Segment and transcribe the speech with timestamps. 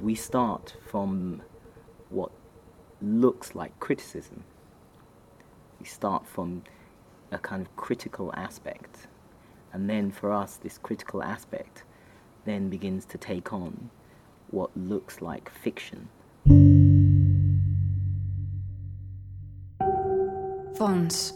[0.00, 1.42] We start from
[2.10, 2.30] what
[3.00, 4.44] looks like criticism.
[5.80, 6.62] We start from
[7.30, 9.08] a kind of critical aspect.
[9.72, 11.84] And then for us, this critical aspect
[12.44, 13.90] then begins to take on
[14.50, 16.08] what looks like fiction.
[20.76, 21.32] Fons.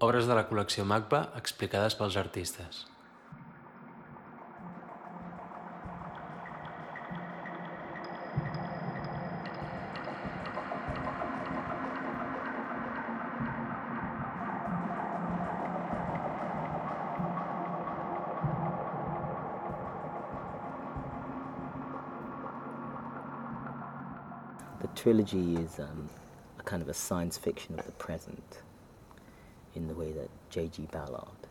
[0.00, 2.86] Obres de la col·lecció MACBA explicades pels artistes.
[24.80, 26.08] The trilogy is um,
[26.60, 28.60] a kind of a science fiction of the present
[29.74, 30.86] in the way that J.G.
[30.92, 31.48] Ballard,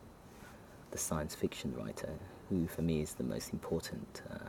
[0.92, 2.12] the science fiction writer,
[2.48, 4.48] who for me is the most important uh,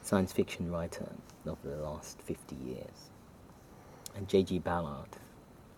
[0.00, 1.08] science fiction writer
[1.44, 3.10] of the last 50 years.
[4.14, 4.60] And J.G.
[4.60, 5.16] Ballard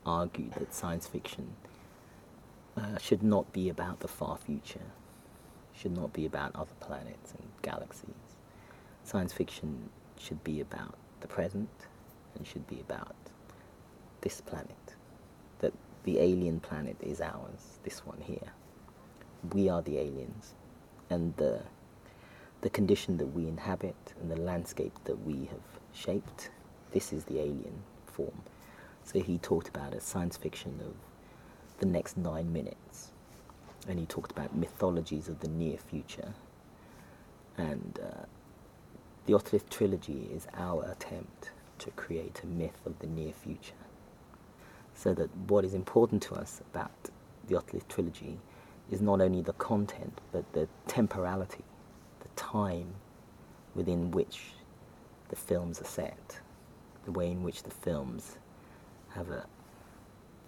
[0.04, 1.52] argued that science fiction
[2.76, 4.90] uh, should not be about the far future,
[5.74, 8.36] should not be about other planets and galaxies.
[9.04, 11.70] Science fiction should be about the present
[12.36, 13.16] and should be about
[14.20, 14.94] this planet.
[15.60, 15.72] That
[16.04, 18.52] the alien planet is ours, this one here.
[19.52, 20.54] We are the aliens,
[21.10, 21.62] and the,
[22.60, 26.50] the condition that we inhabit and the landscape that we have shaped,
[26.92, 28.42] this is the alien form.
[29.04, 30.94] So he talked about a science fiction of
[31.78, 33.10] the next nine minutes,
[33.88, 36.34] and he talked about mythologies of the near future.
[37.56, 38.26] And uh,
[39.26, 43.74] the Otolith trilogy is our attempt to create a myth of the near future.
[44.94, 47.10] So that what is important to us about
[47.46, 48.38] the Otolith trilogy
[48.90, 51.64] is not only the content, but the temporality,
[52.20, 52.94] the time
[53.74, 54.52] within which
[55.28, 56.40] the films are set,
[57.04, 58.36] the way in which the films
[59.10, 59.46] have a,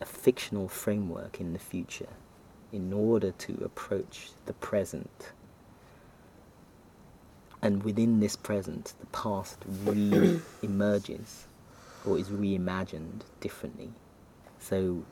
[0.01, 2.09] a fictional framework in the future
[2.73, 5.33] in order to approach the present.
[7.65, 11.47] And within this present, the past re emerges
[12.05, 13.91] or is reimagined differently.
[14.59, 15.03] So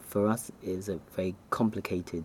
[0.00, 2.24] for us, it is a very complicated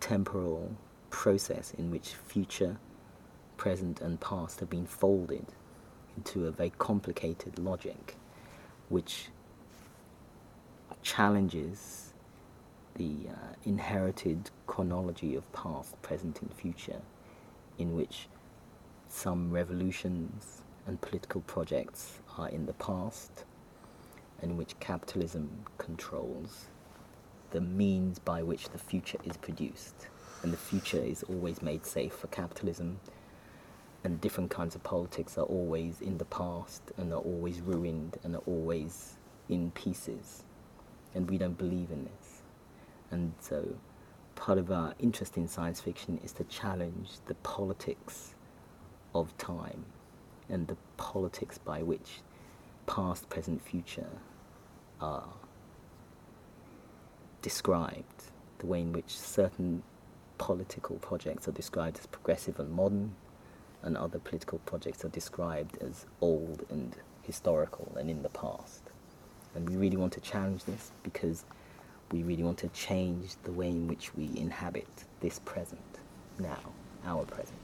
[0.00, 0.76] temporal
[1.08, 2.76] process in which future,
[3.56, 5.46] present, and past have been folded
[6.14, 8.16] into a very complicated logic,
[8.90, 9.28] which
[11.02, 12.12] challenges
[12.96, 17.00] the uh, inherited chronology of past, present, and future,
[17.78, 18.28] in which
[19.12, 23.44] some revolutions and political projects are in the past,
[24.40, 26.68] in which capitalism controls
[27.50, 30.08] the means by which the future is produced.
[30.42, 32.98] And the future is always made safe for capitalism,
[34.02, 38.34] and different kinds of politics are always in the past and are always ruined and
[38.34, 39.18] are always
[39.50, 40.42] in pieces.
[41.14, 42.42] And we don't believe in this.
[43.10, 43.76] And so
[44.36, 48.34] part of our interest in science fiction is to challenge the politics
[49.14, 49.84] of time
[50.48, 52.20] and the politics by which
[52.86, 54.10] past, present, future
[55.00, 55.28] are
[57.40, 59.82] described, the way in which certain
[60.38, 63.14] political projects are described as progressive and modern,
[63.82, 68.82] and other political projects are described as old and historical and in the past.
[69.54, 71.44] And we really want to challenge this because
[72.10, 74.88] we really want to change the way in which we inhabit
[75.20, 75.80] this present,
[76.38, 76.60] now,
[77.04, 77.61] our present.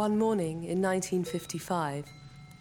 [0.00, 2.06] One morning in 1955,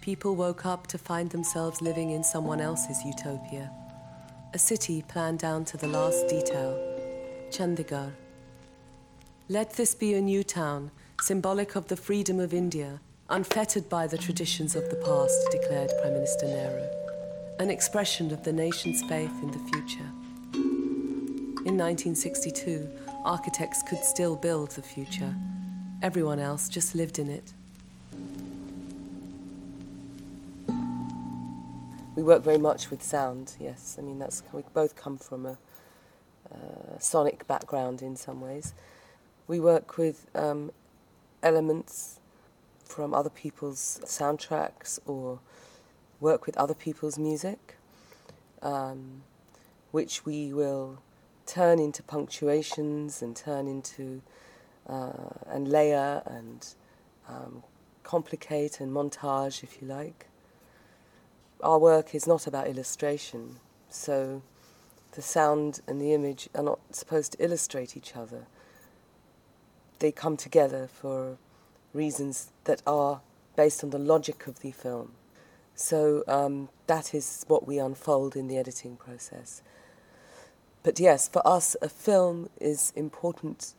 [0.01, 3.71] people woke up to find themselves living in someone else's utopia.
[4.53, 6.77] A city planned down to the last detail
[7.49, 8.11] Chandigarh.
[9.47, 10.91] Let this be a new town,
[11.21, 12.99] symbolic of the freedom of India,
[13.29, 16.89] unfettered by the traditions of the past, declared Prime Minister Nehru.
[17.57, 20.11] An expression of the nation's faith in the future.
[21.65, 22.89] In 1962,
[23.23, 25.33] architects could still build the future.
[26.01, 27.51] Everyone else just lived in it.
[32.15, 33.97] We work very much with sound, yes.
[33.99, 35.57] I mean, that's we both come from a
[36.49, 38.73] uh, sonic background in some ways.
[39.47, 40.71] We work with um,
[41.43, 42.19] elements
[42.85, 45.39] from other people's soundtracks or
[46.21, 47.75] work with other people's music,
[48.61, 49.23] um,
[49.91, 50.99] which we will
[51.45, 54.21] turn into punctuations and turn into
[54.89, 55.11] uh,
[55.47, 56.67] and layer and
[57.27, 57.63] um,
[58.03, 60.27] complicate and montage, if you like.
[61.61, 63.57] Our work is not about illustration,
[63.89, 64.41] so
[65.11, 68.47] the sound and the image are not supposed to illustrate each other.
[69.99, 71.37] They come together for
[71.93, 73.21] reasons that are
[73.55, 75.11] based on the logic of the film.
[75.75, 79.61] So um, that is what we unfold in the editing process.
[80.83, 83.73] But yes, for us, a film is important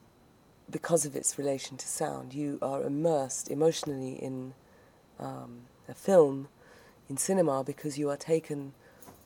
[0.70, 2.34] because of its relation to sound.
[2.34, 4.54] You are immersed emotionally in
[5.18, 6.48] um, a film,
[7.08, 8.72] in cinema, because you are taken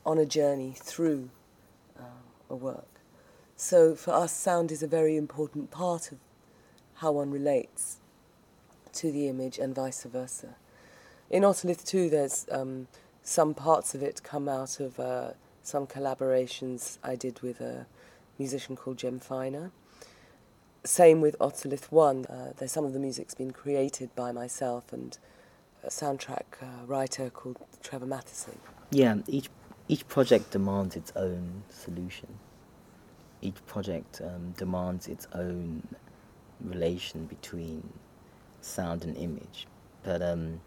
[0.05, 1.31] on a journey through
[1.99, 2.89] uh, a work.
[3.57, 6.19] So for us, sound is a very important part of
[6.97, 7.99] how one relates
[8.95, 10.57] to the image and vice versa.
[11.31, 12.87] In Otolith too, there's um,
[13.23, 15.31] some parts of it come out of uh,
[15.63, 17.87] some collaborations I did with a
[18.39, 19.71] musician called Jem Finer.
[20.87, 22.27] Same with Otolith 1.
[22.27, 25.17] Uh, there's some of the music's been created by myself and
[25.83, 28.57] a soundtrack uh, writer called Trevor Mathison.
[28.91, 29.49] Yeah, each
[29.89, 32.29] each project demands its own solution.
[33.41, 35.87] Each project um, demands its own
[36.61, 37.93] relation between
[38.61, 39.67] sound and image.
[40.03, 40.61] But um,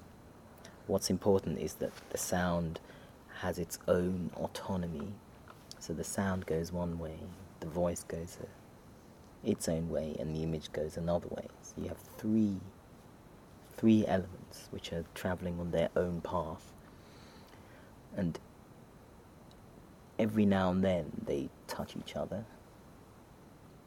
[0.88, 2.80] what's important is that the sound
[3.42, 5.14] has its own autonomy.
[5.80, 7.20] So the sound goes one way,
[7.60, 8.48] the voice goes a,
[9.44, 11.46] its own way, and the image goes another way.
[11.62, 12.58] So you have three,
[13.76, 16.74] three elements which are traveling on their own path.
[18.16, 18.40] And
[20.18, 22.46] every now and then they touch each other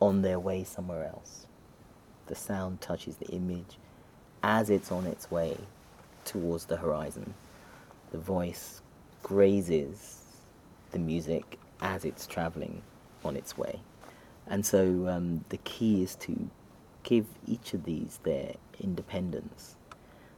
[0.00, 1.47] on their way somewhere else.
[2.26, 3.79] The sound touches the image
[4.43, 5.56] as it's on its way
[6.25, 7.35] towards the horizon.
[8.12, 8.82] The voice
[9.23, 10.19] grazes
[10.93, 12.82] the music as it's traveling
[13.25, 13.81] on its way.
[14.50, 16.50] And so um, the key is to
[17.05, 19.76] give each of these their independence.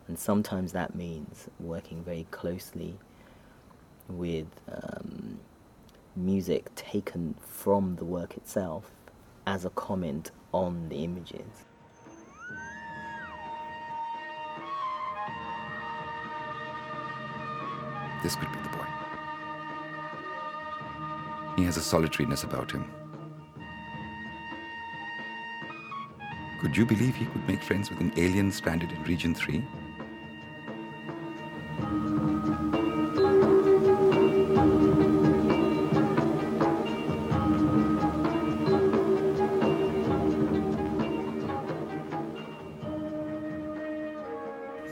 [0.07, 2.99] And sometimes that means working very closely
[4.09, 5.41] with um,
[6.15, 8.91] music taken from the work itself
[9.47, 11.65] as a comment on the images.
[18.23, 18.87] This could be the boy.
[21.57, 23.02] He has a solitariness about him.
[26.63, 29.65] Could you believe he could make friends with an alien stranded in Region 3?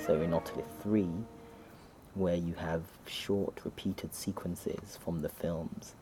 [0.05, 1.09] So in Otolith 3,
[2.15, 5.95] where you have short repeated sequences from the films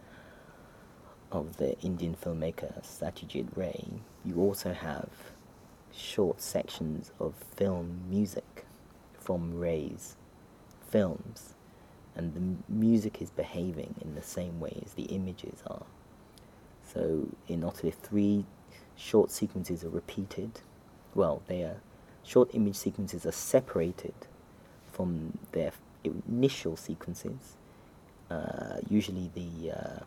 [1.31, 3.85] of the Indian filmmaker Satyajit Ray,
[4.25, 5.11] you also have
[5.99, 8.65] short sections of film music
[9.19, 10.17] from Ray's
[10.91, 11.55] films,
[12.15, 15.87] and the music is behaving in the same way as the images are.
[16.93, 18.45] So in Otolith 3,
[18.97, 20.61] short sequences are repeated.
[21.15, 21.77] Well, they are
[22.23, 24.15] short image sequences are separated
[24.91, 25.73] from their
[26.05, 27.57] initial sequences.
[28.31, 30.01] Uh, usually, the uh,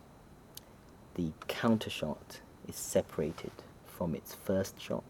[1.14, 3.52] the counter shot is separated
[3.86, 5.04] from its first shot.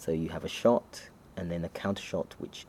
[0.00, 2.64] So you have a shot and then a counter shot which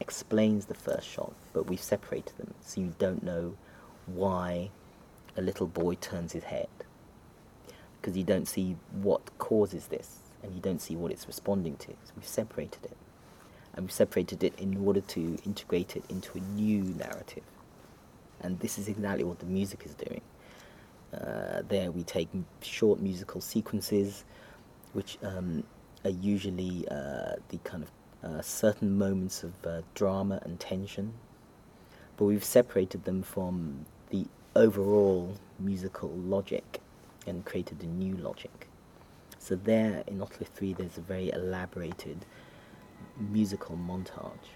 [0.00, 3.54] explains the first shot, but we've separated them so you don't know
[4.06, 4.70] why
[5.36, 6.66] a little boy turns his head
[8.00, 11.92] because you don't see what causes this and you don't see what it's responding to.
[11.92, 12.96] So we've separated it.
[13.74, 17.44] And we've separated it in order to integrate it into a new narrative.
[18.40, 20.22] And this is exactly what the music is doing.
[21.12, 22.28] Uh, there we take
[22.62, 24.24] short musical sequences,
[24.92, 25.62] which um,
[26.04, 27.90] are usually uh, the kind of
[28.22, 31.12] uh, certain moments of uh, drama and tension,
[32.16, 36.80] but we've separated them from the overall musical logic
[37.26, 38.68] and created a new logic.
[39.38, 42.24] So there in Otolith 3 there's a very elaborated
[43.18, 44.50] musical montage.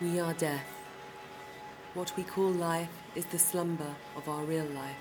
[0.00, 0.83] We are death.
[1.94, 4.98] What we call life is the slumber of our real life,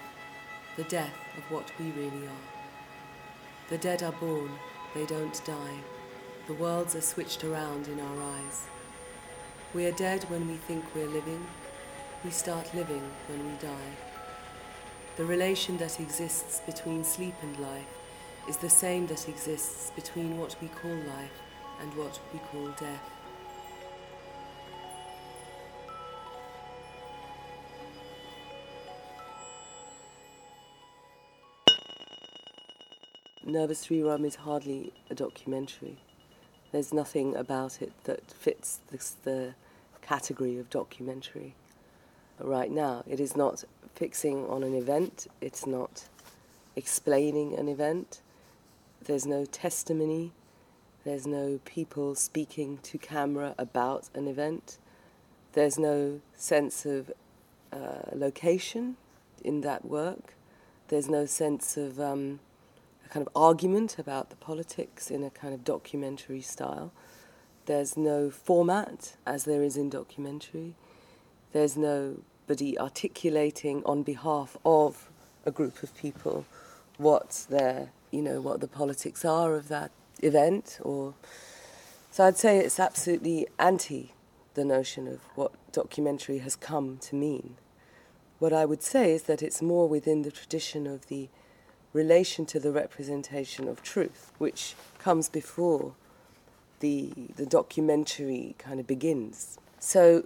[0.76, 2.48] the death of what we really are.
[3.70, 4.52] The dead are born,
[4.94, 5.80] they don't die.
[6.46, 8.68] The worlds are switched around in our eyes.
[9.74, 11.44] We are dead when we think we're living.
[12.24, 13.98] We start living when we die.
[15.18, 17.90] The relation that exists between sleep and life
[18.48, 21.42] is the same that exists between what we call life
[21.82, 23.13] and what we call death.
[33.46, 35.98] Nervus Rerum is hardly a documentary.
[36.72, 39.54] There's nothing about it that fits the, the
[40.02, 41.56] category of documentary.
[42.40, 43.04] Right now.
[43.08, 43.64] It is not
[43.96, 46.06] fixing on an event, it's not
[46.76, 48.22] explaining an event,
[49.06, 50.32] there's no testimony,
[51.04, 54.78] there's no people speaking to camera about an event,
[55.52, 57.12] there's no sense of
[57.72, 58.98] uh, location
[59.44, 60.34] in that work,
[60.88, 62.40] there's no sense of um,
[63.14, 66.92] kind of argument about the politics in a kind of documentary style.
[67.68, 70.74] There's no format as there is in documentary.
[71.52, 75.12] There's nobody articulating on behalf of
[75.46, 76.46] a group of people
[76.98, 79.92] what their, you know, what the politics are of that
[80.24, 81.14] event or
[82.10, 84.14] so I'd say it's absolutely anti
[84.56, 87.58] the notion of what documentary has come to mean.
[88.40, 91.30] What I would say is that it's more within the tradition of the
[91.94, 95.94] relation to the representation of truth, which comes before
[96.80, 99.58] the, the documentary kind of begins.
[99.80, 100.26] So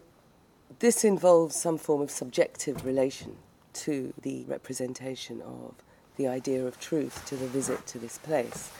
[0.80, 3.36] this involves some form of subjective relation
[3.74, 5.76] to the representation of
[6.16, 8.72] the idea of truth, to the visit to this place,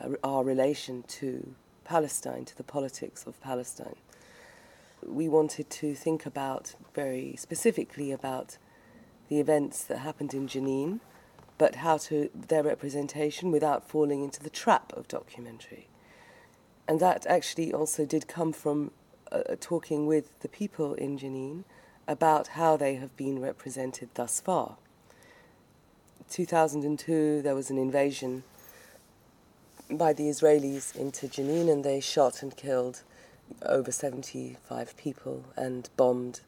[0.00, 3.96] uh, our relation to Palestine, to the politics of Palestine.
[5.04, 8.58] We wanted to think about very specifically about
[9.28, 11.00] the events that happened in Jenin,
[11.58, 15.88] but how to their representation without falling into the trap of documentary.
[16.88, 18.92] And that actually also did come from
[19.32, 21.64] uh, talking with the people in Jenin
[22.06, 24.76] about how they have been represented thus far.
[26.30, 28.44] 2002, there was an invasion
[29.90, 33.02] by the Israelis into Jenin, and they shot and killed
[33.62, 36.40] over 75 people and bombed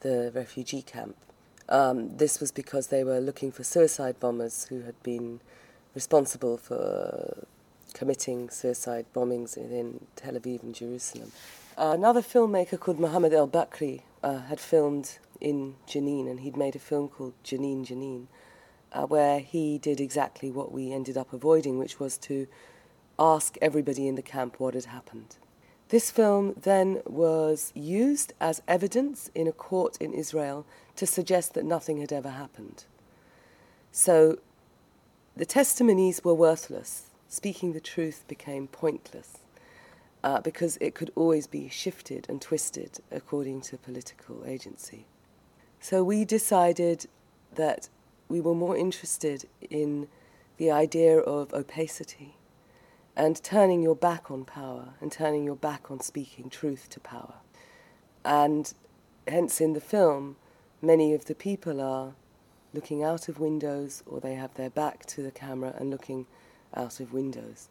[0.00, 1.16] the refugee camp.
[1.70, 5.40] Um, this was because they were looking for suicide bombers who had been
[5.94, 7.46] responsible for
[7.94, 11.30] committing suicide bombings in Tel Aviv and Jerusalem.
[11.78, 16.76] Uh, another filmmaker called Mohammed El Bakri uh, had filmed in Jenin, and he'd made
[16.76, 18.26] a film called Jenin Jenin,
[18.92, 22.46] uh, where he did exactly what we ended up avoiding, which was to
[23.18, 25.36] ask everybody in the camp what had happened.
[25.90, 31.64] This film then was used as evidence in a court in Israel to suggest that
[31.64, 32.84] nothing had ever happened.
[33.90, 34.38] So
[35.36, 37.06] the testimonies were worthless.
[37.28, 39.38] Speaking the truth became pointless
[40.22, 45.06] uh, because it could always be shifted and twisted according to political agency.
[45.80, 47.06] So we decided
[47.56, 47.88] that
[48.28, 50.06] we were more interested in
[50.56, 52.36] the idea of opacity
[53.20, 57.34] and turning your back on power and turning your back on speaking truth to power.
[58.24, 58.72] And
[59.28, 60.36] hence, in the film,
[60.80, 62.14] many of the people are
[62.72, 66.24] looking out of windows or they have their back to the camera and looking
[66.74, 67.68] out of windows.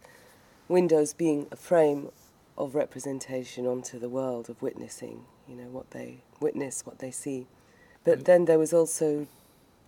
[0.67, 2.11] Windows being a frame
[2.55, 7.47] of representation onto the world of witnessing, you know, what they witness, what they see.
[8.03, 9.25] But then there was also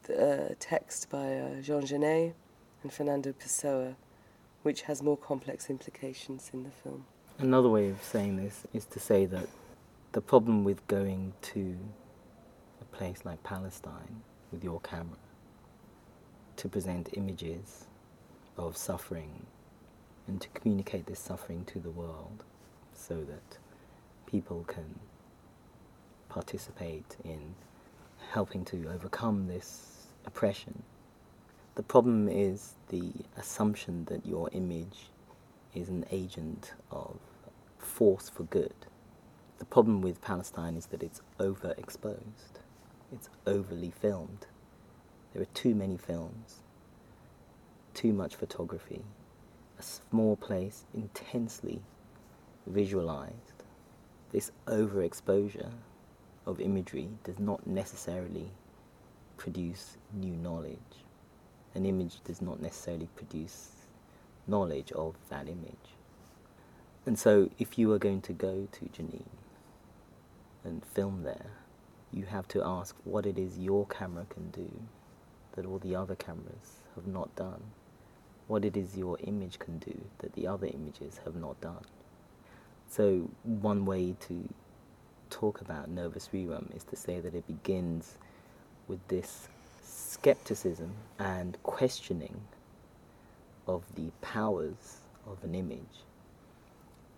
[0.09, 2.33] a text by uh, Jean Genet
[2.81, 3.95] and Fernando Pessoa,
[4.63, 7.05] which has more complex implications in the film.
[7.39, 9.47] Another way of saying this is to say that
[10.11, 11.77] the problem with going to
[12.81, 15.17] a place like Palestine with your camera
[16.57, 17.85] to present images
[18.57, 19.45] of suffering
[20.27, 22.43] and to communicate this suffering to the world
[22.93, 23.57] so that
[24.25, 24.99] people can
[26.29, 27.55] participate in
[28.31, 30.83] helping to overcome this oppression.
[31.81, 35.09] The problem is the assumption that your image
[35.73, 37.17] is an agent of
[37.79, 38.75] force for good.
[39.57, 42.61] The problem with Palestine is that it's overexposed,
[43.11, 44.45] it's overly filmed.
[45.33, 46.61] There are too many films,
[47.95, 49.01] too much photography,
[49.79, 51.81] a small place intensely
[52.67, 53.63] visualized.
[54.31, 55.71] This overexposure
[56.45, 58.51] of imagery does not necessarily
[59.37, 61.05] produce new knowledge.
[61.73, 63.69] An image does not necessarily produce
[64.47, 65.95] knowledge of that image.
[67.05, 69.25] And so, if you are going to go to Jenin
[70.63, 71.51] and film there,
[72.11, 74.69] you have to ask what it is your camera can do
[75.53, 77.61] that all the other cameras have not done.
[78.47, 81.85] What it is your image can do that the other images have not done.
[82.89, 84.49] So, one way to
[85.29, 88.17] talk about Nervus Rerum is to say that it begins
[88.87, 89.47] with this
[90.21, 92.39] skepticism and questioning
[93.65, 96.05] of the powers of an image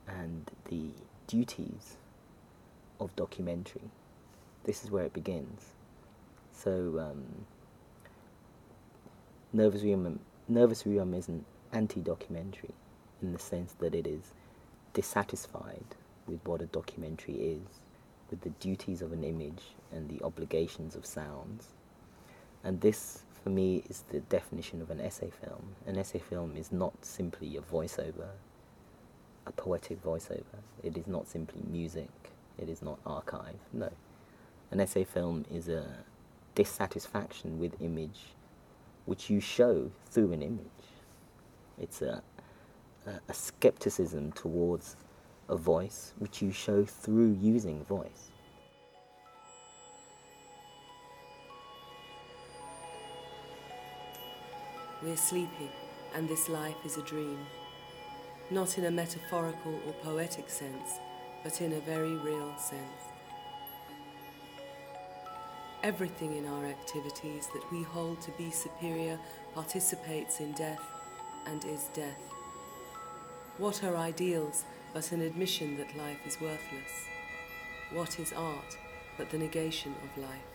[0.08, 0.86] and the
[1.28, 1.98] duties
[3.02, 3.92] of documentary.
[4.64, 5.66] This is where it begins.
[6.54, 7.46] So, um,
[9.54, 10.20] Nervus Rerum,
[10.50, 11.44] Nervus Rerum is an
[11.74, 12.74] anti documentary
[13.22, 14.32] in the sense that it is
[14.94, 15.96] dissatisfied
[16.26, 17.82] with what a documentary is,
[18.30, 21.68] with the duties of an image and the obligations of sounds.
[22.64, 25.76] And this, for me, is the definition of an essay film.
[25.86, 28.30] An essay film is not simply a voiceover,
[29.46, 30.62] a poetic voiceover.
[30.82, 32.10] It is not simply music.
[32.58, 33.60] It is not archive.
[33.74, 33.90] No.
[34.72, 35.86] An essay film is a
[36.56, 38.34] dissatisfaction with image
[39.06, 40.68] which you show through an image.
[41.78, 42.22] It's a,
[43.06, 44.96] a, a skepticism towards
[45.50, 48.32] a voice which you show through using voice.
[55.04, 55.70] We're sleeping,
[56.16, 57.46] and this life is a dream.
[58.50, 60.92] Not in a metaphorical or poetic sense,
[61.44, 63.04] but in a very real sense.
[65.84, 69.20] Everything in our activities that we hold to be superior
[69.54, 70.82] participates in death
[71.48, 72.24] and is death.
[73.58, 76.94] What are ideals but an admission that life is worthless?
[77.92, 78.78] What is art
[79.18, 80.53] but the negation of life?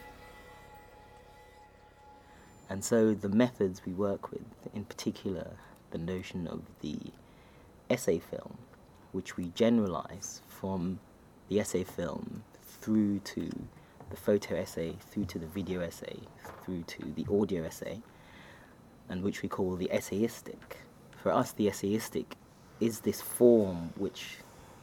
[2.71, 4.45] And so the methods we work with,
[4.75, 5.53] in particular
[5.91, 6.99] the notion of the
[7.89, 8.59] essay film,
[9.13, 11.01] which we generalize from
[11.49, 13.51] the essay film through to
[14.11, 16.19] the photo essay, through to the video essay,
[16.65, 18.03] through to the audio essay,
[19.09, 20.77] and which we call the essayistic.
[21.23, 22.27] For us, the essayistic
[22.81, 24.39] is this form which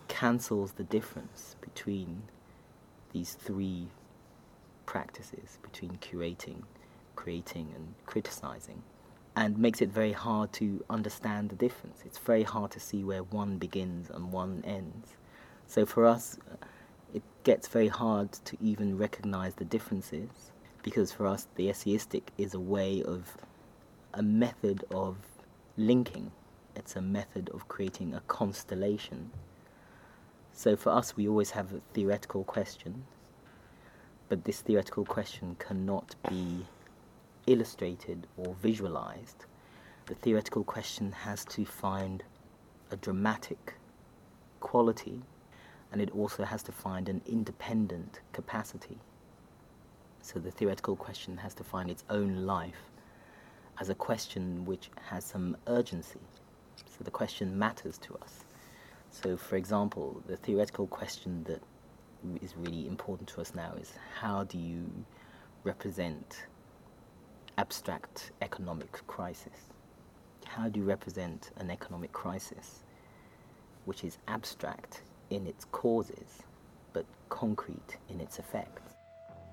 [0.07, 2.23] cancels the difference between
[3.13, 3.87] these three
[4.85, 6.63] practices, between curating,
[7.15, 8.83] creating, and criticizing,
[9.35, 12.03] and makes it very hard to understand the difference.
[12.05, 15.17] It's very hard to see where one begins and one ends.
[15.67, 16.37] So for us,
[17.13, 20.51] it gets very hard to even recognize the differences
[20.83, 23.35] because for us, the essayistic is a way of
[24.13, 25.17] a method of
[25.77, 26.31] linking.
[26.75, 29.31] It's a method of creating a constellation.
[30.53, 33.05] So for us, we always have a theoretical question,
[34.29, 36.65] but this theoretical question cannot be
[37.47, 39.45] illustrated or visualized.
[40.07, 42.23] The theoretical question has to find
[42.91, 43.75] a dramatic
[44.59, 45.21] quality
[45.91, 48.97] and it also has to find an independent capacity.
[50.21, 52.89] So the theoretical question has to find its own life
[53.79, 56.19] as a question which has some urgency.
[56.87, 58.43] So the question matters to us.
[59.11, 61.61] So, for example, the theoretical question that
[62.41, 64.89] is really important to us now is how do you
[65.63, 66.47] represent
[67.58, 69.58] abstract economic crisis?
[70.46, 72.84] How do you represent an economic crisis
[73.84, 76.42] which is abstract in its causes
[76.92, 78.82] but concrete in its effects?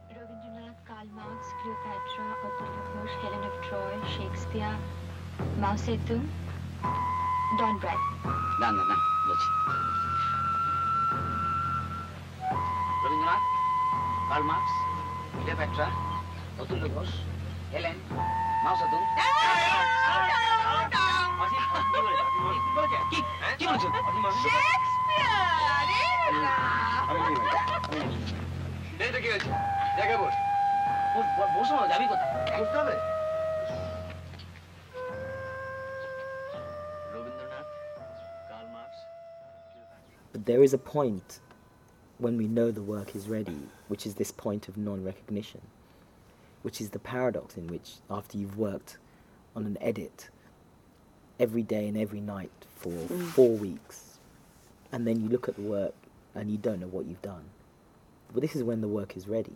[0.10, 4.76] Rabindranath, Karl Marx, Cleopatra, Othello Bush, Helen of Troy, Shakespeare,
[5.60, 6.26] Mao Zedong,
[7.60, 8.02] Don Brad.
[8.62, 8.96] না না না
[9.28, 9.50] বলছি
[13.04, 13.43] Rabindranath
[14.30, 14.74] Karl marks
[15.41, 15.88] Cleopatra
[16.62, 17.12] অতুল্য Ghosh
[17.74, 17.98] Helen
[18.63, 19.02] মাও Zedong
[23.12, 23.20] কি
[23.60, 23.91] কি বলছেন
[29.08, 29.52] এটা কি হয়েছে
[29.98, 30.36] জায়গায় বস
[31.56, 32.96] বসো না যাবি কোথায় বসতে হবে
[37.13, 37.67] Rabindranath
[38.50, 39.00] Karl marks
[40.34, 41.30] But there is a point
[42.20, 45.62] when we know the work is ready, which is this point of non recognition,
[46.62, 48.98] which is the paradox in which, after you've worked
[49.55, 50.29] on an edit
[51.38, 53.27] every day and every night for mm.
[53.29, 54.18] four weeks,
[54.90, 55.94] and then you look at the work
[56.35, 57.44] and you don't know what you've done.
[58.33, 59.55] But this is when the work is ready.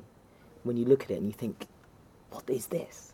[0.65, 1.67] When you look at it and you think,
[2.31, 3.13] what is this?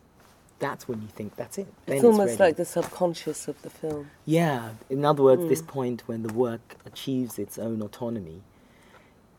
[0.58, 1.66] That's when you think that's it.
[1.86, 2.42] Then It's almost ready.
[2.42, 4.10] like the subconscious of the film.
[4.24, 5.66] Yeah, in other words, this mm.
[5.66, 8.42] point when the work achieves its own autonomy,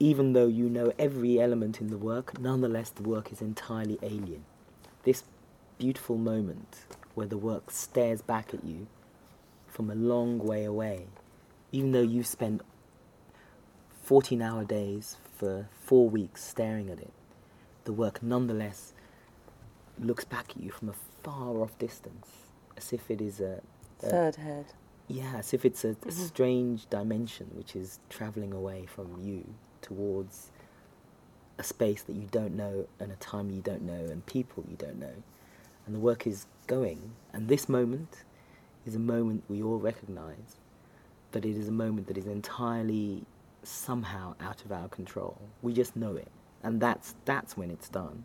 [0.03, 4.43] even though you know every element in the work, nonetheless the work is entirely alien.
[5.03, 5.23] This
[5.77, 6.79] beautiful moment
[7.13, 8.87] where the work stares back at you
[9.65, 11.05] from a long way away,
[11.71, 12.61] even though you've spent
[14.03, 17.13] 14 hour days for four weeks staring at it,
[17.85, 18.91] the work nonetheless
[19.97, 22.27] looks back at you from a far off distance,
[22.75, 23.61] as if it is a,
[24.03, 24.65] a Third head.
[25.07, 29.45] yeah, as if it's a, a strange dimension which is traveling away from you
[29.83, 30.49] towards
[31.57, 34.75] a space that you don't know and a time you don't know and people you
[34.75, 35.13] don't know.
[35.85, 37.11] And the work is going.
[37.31, 38.23] And this moment
[38.85, 40.57] is a moment we all recognize,
[41.31, 43.23] but it is a moment that is entirely
[43.63, 45.37] somehow out of our control.
[45.61, 46.29] We just know it.
[46.63, 48.23] And that's, that's when it's done.